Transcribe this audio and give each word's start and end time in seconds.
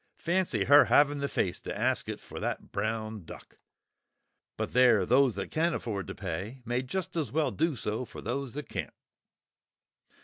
Fancy 0.17 0.63
her 0.63 0.85
having 0.85 1.19
the 1.19 1.29
face 1.29 1.59
to 1.61 1.77
ask 1.77 2.09
it 2.09 2.19
for 2.19 2.39
that 2.39 2.71
brown 2.71 3.23
duck! 3.23 3.59
But 4.57 4.73
there, 4.73 5.05
those 5.05 5.35
that 5.35 5.51
can 5.51 5.75
afford 5.75 6.07
to 6.07 6.15
pay 6.15 6.63
may 6.65 6.81
just 6.81 7.15
as 7.15 7.31
well 7.31 7.51
do 7.51 7.75
so 7.75 8.03
for 8.05 8.19
those 8.19 8.55
who 8.55 8.63
can't." 8.63 8.95